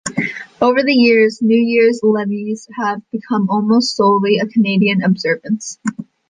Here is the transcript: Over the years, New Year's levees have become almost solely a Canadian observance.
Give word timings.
Over 0.59 0.81
the 0.81 0.93
years, 0.95 1.43
New 1.43 1.59
Year's 1.61 1.99
levees 2.01 2.67
have 2.75 3.03
become 3.11 3.51
almost 3.51 3.95
solely 3.95 4.39
a 4.39 4.47
Canadian 4.47 5.03
observance. 5.03 5.77